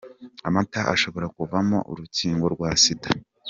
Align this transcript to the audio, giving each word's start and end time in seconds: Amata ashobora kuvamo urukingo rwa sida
Amata 0.47 0.79
ashobora 0.93 1.27
kuvamo 1.35 1.77
urukingo 1.91 2.45
rwa 2.53 2.69
sida 2.81 3.09